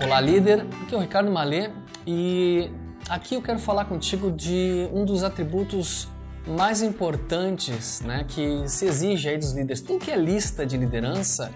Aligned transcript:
Olá, 0.00 0.20
líder. 0.20 0.64
Aqui 0.82 0.94
é 0.94 0.98
o 0.98 1.00
Ricardo 1.00 1.28
Malê 1.28 1.70
e 2.06 2.70
aqui 3.08 3.34
eu 3.34 3.42
quero 3.42 3.58
falar 3.58 3.84
contigo 3.84 4.30
de 4.30 4.88
um 4.92 5.04
dos 5.04 5.24
atributos 5.24 6.08
mais 6.46 6.82
importantes 6.82 8.00
né, 8.02 8.24
que 8.28 8.68
se 8.68 8.86
exige 8.86 9.28
aí 9.28 9.36
dos 9.36 9.52
líderes. 9.52 9.80
Tudo 9.80 10.04
que 10.04 10.12
é 10.12 10.16
lista 10.16 10.64
de 10.64 10.76
liderança 10.76 11.52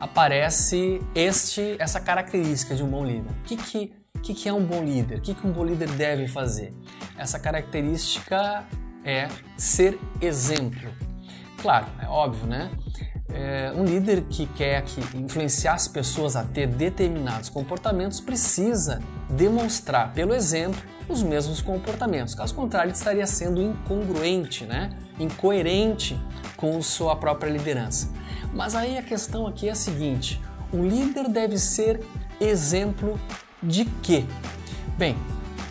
aparece 0.00 1.02
este, 1.14 1.76
essa 1.78 2.00
característica 2.00 2.74
de 2.74 2.82
um 2.82 2.88
bom 2.88 3.04
líder. 3.04 3.30
O 3.30 3.42
que, 3.44 3.56
que, 3.56 3.92
que, 4.22 4.34
que 4.34 4.48
é 4.48 4.52
um 4.52 4.64
bom 4.64 4.82
líder? 4.82 5.18
O 5.18 5.20
que, 5.20 5.34
que 5.34 5.46
um 5.46 5.52
bom 5.52 5.64
líder 5.64 5.90
deve 5.90 6.26
fazer? 6.26 6.72
Essa 7.18 7.38
característica 7.38 8.64
é 9.04 9.28
ser 9.58 9.98
exemplo. 10.22 10.90
Claro, 11.60 11.86
é 12.00 12.06
óbvio, 12.06 12.46
né? 12.46 12.70
É, 13.32 13.72
um 13.74 13.84
líder 13.84 14.22
que 14.28 14.46
quer 14.46 14.82
que 14.82 15.00
influenciar 15.16 15.74
as 15.74 15.88
pessoas 15.88 16.36
a 16.36 16.44
ter 16.44 16.66
determinados 16.66 17.48
comportamentos 17.48 18.20
precisa 18.20 19.00
demonstrar 19.30 20.12
pelo 20.12 20.34
exemplo 20.34 20.80
os 21.08 21.22
mesmos 21.22 21.60
comportamentos. 21.60 22.34
Caso 22.34 22.54
contrário, 22.54 22.88
ele 22.88 22.96
estaria 22.96 23.26
sendo 23.26 23.60
incongruente, 23.62 24.64
né? 24.64 24.96
incoerente 25.18 26.18
com 26.56 26.80
sua 26.82 27.16
própria 27.16 27.50
liderança. 27.50 28.10
Mas 28.52 28.74
aí 28.74 28.98
a 28.98 29.02
questão 29.02 29.46
aqui 29.46 29.68
é 29.68 29.72
a 29.72 29.74
seguinte: 29.74 30.40
um 30.72 30.86
líder 30.86 31.28
deve 31.28 31.58
ser 31.58 32.00
exemplo 32.40 33.18
de 33.62 33.84
quê? 34.02 34.24
Bem, 34.96 35.16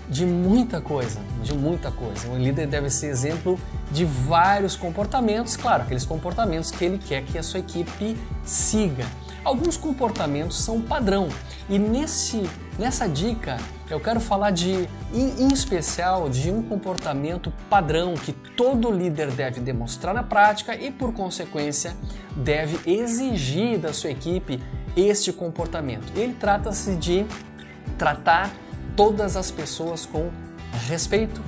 de 0.10 0.26
muita 0.26 0.82
coisa, 0.82 1.20
de 1.42 1.54
muita 1.54 1.92
coisa. 1.92 2.28
Um 2.28 2.38
líder 2.38 2.68
deve 2.68 2.90
ser 2.90 3.08
exemplo 3.08 3.60
de 3.92 4.06
vários 4.06 4.76
comportamentos, 4.76 5.56
claro, 5.56 5.84
aqueles 5.84 6.06
comportamentos 6.06 6.72
que 6.72 6.84
ele 6.84 6.98
quer 6.98 7.24
que 7.24 7.38
a 7.38 7.44
sua 7.44 7.60
equipe 7.60 8.18
siga. 8.44 9.06
Alguns 9.44 9.76
comportamentos 9.76 10.64
são 10.64 10.82
padrão 10.82 11.28
e 11.70 11.78
nesse, 11.78 12.50
nessa 12.80 13.08
dica 13.08 13.58
eu 13.90 14.00
quero 14.00 14.20
falar 14.20 14.52
de, 14.52 14.88
em, 15.14 15.44
em 15.44 15.48
especial, 15.50 16.30
de 16.30 16.50
um 16.50 16.64
comportamento 16.64 17.52
padrão 17.70 18.14
que 18.14 18.32
todo 18.32 18.90
líder 18.92 19.32
deve 19.32 19.60
demonstrar 19.60 20.14
na 20.14 20.24
prática 20.24 20.76
e, 20.76 20.90
por 20.90 21.14
consequência, 21.14 21.96
deve 22.36 22.80
exigir 22.90 23.78
da 23.78 23.94
sua 23.94 24.12
equipe 24.12 24.60
este 24.96 25.34
comportamento. 25.34 26.12
Ele 26.16 26.34
trata-se 26.34 26.96
de 26.96 27.26
tratar 27.98 28.52
todas 28.96 29.36
as 29.36 29.52
pessoas 29.52 30.06
com 30.06 30.30
respeito 30.88 31.42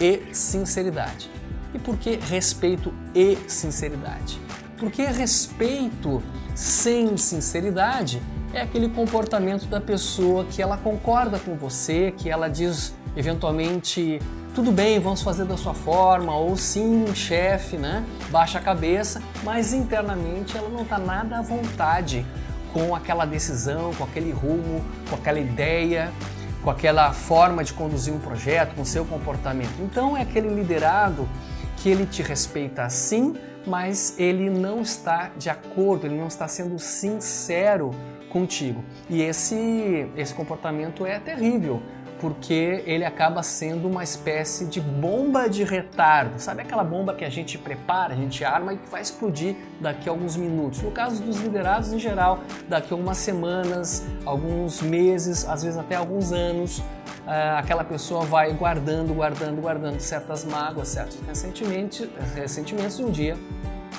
e 0.00 0.22
sinceridade. 0.32 1.30
E 1.74 1.78
por 1.78 1.96
que 1.96 2.16
respeito 2.16 2.92
e 3.14 3.36
sinceridade? 3.46 4.40
Porque 4.78 5.02
respeito 5.04 6.22
sem 6.54 7.16
sinceridade 7.16 8.22
é 8.52 8.62
aquele 8.62 8.88
comportamento 8.88 9.66
da 9.66 9.80
pessoa 9.80 10.44
que 10.44 10.62
ela 10.62 10.76
concorda 10.76 11.38
com 11.38 11.56
você, 11.56 12.12
que 12.16 12.30
ela 12.30 12.48
diz 12.48 12.94
eventualmente 13.16 14.20
tudo 14.54 14.72
bem, 14.72 14.98
vamos 14.98 15.22
fazer 15.22 15.44
da 15.44 15.56
sua 15.56 15.74
forma, 15.74 16.34
ou 16.34 16.56
sim, 16.56 17.06
chefe, 17.14 17.76
né? 17.76 18.04
Baixa 18.28 18.58
a 18.58 18.60
cabeça, 18.60 19.22
mas 19.44 19.72
internamente 19.72 20.56
ela 20.56 20.68
não 20.68 20.82
está 20.82 20.98
nada 20.98 21.38
à 21.38 21.42
vontade 21.42 22.26
com 22.72 22.94
aquela 22.94 23.24
decisão, 23.24 23.94
com 23.94 24.02
aquele 24.02 24.32
rumo, 24.32 24.84
com 25.08 25.14
aquela 25.14 25.38
ideia, 25.38 26.12
com 26.62 26.70
aquela 26.70 27.12
forma 27.12 27.62
de 27.62 27.72
conduzir 27.72 28.12
um 28.12 28.18
projeto, 28.18 28.74
com 28.74 28.84
seu 28.84 29.04
comportamento. 29.04 29.80
Então 29.80 30.16
é 30.16 30.22
aquele 30.22 30.48
liderado 30.48 31.28
que 31.76 31.88
ele 31.88 32.04
te 32.06 32.22
respeita 32.22 32.82
assim, 32.82 33.36
mas 33.66 34.14
ele 34.18 34.50
não 34.50 34.80
está 34.80 35.30
de 35.36 35.48
acordo, 35.48 36.06
ele 36.06 36.16
não 36.16 36.26
está 36.26 36.48
sendo 36.48 36.78
sincero 36.78 37.90
contigo. 38.28 38.84
E 39.08 39.22
esse 39.22 40.08
esse 40.16 40.34
comportamento 40.34 41.06
é 41.06 41.18
terrível, 41.18 41.82
porque 42.20 42.82
ele 42.86 43.04
acaba 43.04 43.42
sendo 43.42 43.88
uma 43.88 44.02
espécie 44.02 44.66
de 44.66 44.80
bomba 44.80 45.48
de 45.48 45.64
retardo. 45.64 46.38
Sabe 46.38 46.62
aquela 46.62 46.84
bomba 46.84 47.14
que 47.14 47.24
a 47.24 47.30
gente 47.30 47.56
prepara, 47.56 48.14
a 48.14 48.16
gente 48.16 48.44
arma 48.44 48.74
e 48.74 48.76
que 48.76 48.88
vai 48.88 49.00
explodir 49.00 49.56
daqui 49.80 50.08
a 50.08 50.12
alguns 50.12 50.36
minutos? 50.36 50.82
No 50.82 50.90
caso 50.90 51.22
dos 51.22 51.40
liderados 51.40 51.92
em 51.92 51.98
geral, 51.98 52.40
daqui 52.68 52.92
a 52.92 52.94
algumas 52.94 53.18
semanas, 53.18 54.04
alguns 54.24 54.82
meses, 54.82 55.48
às 55.48 55.62
vezes 55.62 55.78
até 55.78 55.94
alguns 55.94 56.32
anos, 56.32 56.82
ah, 57.26 57.58
aquela 57.58 57.84
pessoa 57.84 58.24
vai 58.24 58.52
guardando, 58.52 59.14
guardando, 59.14 59.60
guardando 59.60 60.00
certas 60.00 60.44
mágoas, 60.44 60.88
certos 60.88 61.20
ressentimentos, 61.26 62.08
ressentimentos 62.34 62.98
e 62.98 63.04
um 63.04 63.10
dia 63.10 63.36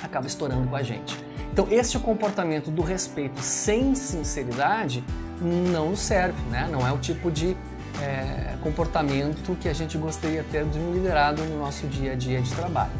acaba 0.02 0.26
estourando 0.26 0.68
com 0.68 0.76
a 0.76 0.82
gente. 0.82 1.29
Então, 1.60 1.70
este 1.70 1.98
comportamento 1.98 2.70
do 2.70 2.80
respeito 2.80 3.42
sem 3.42 3.94
sinceridade 3.94 5.04
não 5.42 5.94
serve, 5.94 6.40
né? 6.50 6.66
não 6.72 6.86
é 6.88 6.90
o 6.90 6.96
tipo 6.96 7.30
de 7.30 7.54
é, 8.00 8.54
comportamento 8.62 9.54
que 9.60 9.68
a 9.68 9.74
gente 9.74 9.98
gostaria 9.98 10.42
ter 10.50 10.64
de 10.64 10.78
um 10.78 10.94
liderado 10.94 11.44
no 11.44 11.58
nosso 11.58 11.86
dia 11.86 12.12
a 12.12 12.14
dia 12.14 12.40
de 12.40 12.50
trabalho. 12.54 12.92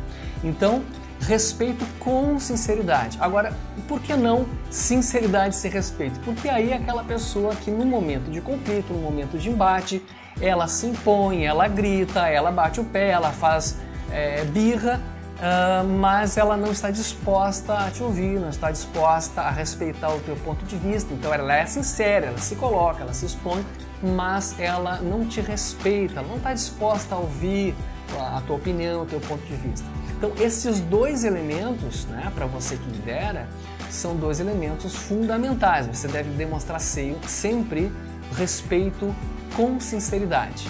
Então, 0.44 0.82
respeito 1.22 1.87
com 1.99 2.38
sinceridade. 2.38 3.16
Agora, 3.19 3.54
por 3.88 3.99
que 3.99 4.15
não 4.15 4.44
sinceridade 4.70 5.56
sem 5.56 5.70
respeito? 5.70 6.20
Porque 6.20 6.47
aí 6.47 6.72
é 6.72 6.76
aquela 6.76 7.03
pessoa 7.03 7.56
que 7.56 7.70
no 7.70 7.87
momento 7.87 8.31
de 8.31 8.43
conflito, 8.43 8.93
no 8.93 9.00
momento 9.00 9.38
de 9.38 9.49
embate, 9.49 10.04
ela 10.38 10.69
se 10.69 10.84
impõe, 10.84 11.47
ela 11.47 11.66
grita, 11.66 12.28
ela 12.28 12.53
bate 12.53 12.78
o 12.78 12.84
pé, 12.84 13.09
ela 13.09 13.31
faz 13.31 13.78
é, 14.12 14.44
birra, 14.44 15.00
uh, 15.41 15.87
mas 15.87 16.37
ela 16.37 16.56
não 16.56 16.71
está 16.71 16.91
disposta 16.91 17.75
a 17.75 17.91
te 17.91 18.03
ouvir, 18.03 18.39
não 18.39 18.51
está 18.51 18.71
disposta 18.71 19.41
a 19.41 19.51
respeitar 19.51 20.15
o 20.15 20.21
teu 20.21 20.37
ponto 20.37 20.65
de 20.65 20.77
vista. 20.77 21.12
Então 21.12 21.33
ela 21.33 21.55
é 21.55 21.67
sincera, 21.67 22.27
ela 22.27 22.39
se 22.39 22.55
coloca, 22.56 23.03
ela 23.03 23.12
se 23.12 23.27
expõe, 23.27 23.65
mas 24.03 24.59
ela 24.59 24.97
não 25.00 25.27
te 25.27 25.41
respeita, 25.41 26.23
não 26.23 26.37
está 26.37 26.53
disposta 26.53 27.15
a 27.15 27.19
ouvir 27.19 27.75
a 28.19 28.43
tua 28.47 28.56
opinião, 28.56 29.03
o 29.03 29.06
teu 29.06 29.21
ponto 29.21 29.45
de 29.47 29.55
vista. 29.55 29.87
Então, 30.17 30.33
esses 30.39 30.81
dois 30.81 31.25
elementos, 31.25 32.05
né, 32.06 32.31
para 32.34 32.45
você 32.45 32.77
que 32.77 32.91
lidera, 32.91 33.49
são 33.89 34.15
dois 34.17 34.39
elementos 34.39 34.95
fundamentais. 34.95 35.87
Você 35.87 36.09
deve 36.09 36.31
demonstrar 36.31 36.79
sempre 36.81 37.91
respeito 38.37 39.15
com 39.56 39.81
sinceridade. 39.81 40.69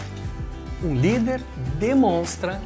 Um 0.82 0.94
líder 0.94 1.40
demonstra 1.78 2.60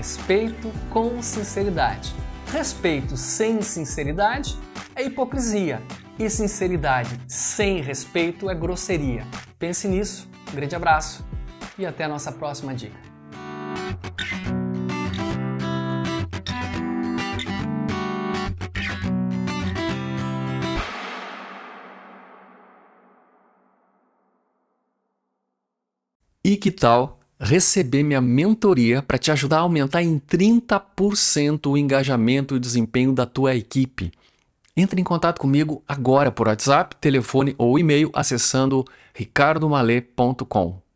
respeito 0.00 0.72
com 0.88 1.20
sinceridade. 1.20 2.14
Respeito 2.50 3.18
sem 3.18 3.60
sinceridade 3.60 4.58
é 4.96 5.04
hipocrisia 5.04 5.82
e 6.18 6.30
sinceridade 6.30 7.20
sem 7.28 7.82
respeito 7.82 8.48
é 8.48 8.54
grosseria. 8.54 9.26
Pense 9.58 9.86
nisso. 9.86 10.26
Um 10.50 10.54
grande 10.56 10.74
abraço 10.74 11.22
e 11.76 11.84
até 11.84 12.04
a 12.04 12.08
nossa 12.08 12.32
próxima 12.32 12.74
dica. 12.74 12.98
E 26.42 26.56
que 26.56 26.70
tal 26.70 27.19
receber 27.40 28.02
minha 28.02 28.20
mentoria 28.20 29.02
para 29.02 29.16
te 29.16 29.30
ajudar 29.30 29.58
a 29.58 29.60
aumentar 29.60 30.02
em 30.02 30.18
30% 30.18 31.70
o 31.70 31.76
engajamento 31.76 32.54
e 32.54 32.58
o 32.58 32.60
desempenho 32.60 33.12
da 33.12 33.24
tua 33.24 33.54
equipe? 33.54 34.12
Entre 34.76 35.00
em 35.00 35.04
contato 35.04 35.40
comigo 35.40 35.82
agora 35.88 36.30
por 36.30 36.46
WhatsApp, 36.46 36.96
telefone 37.00 37.54
ou 37.58 37.78
e-mail 37.78 38.10
acessando 38.12 38.84
ricardomale.com. 39.14 40.89